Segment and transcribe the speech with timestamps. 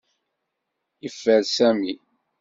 [1.03, 1.93] Yeffer Sami.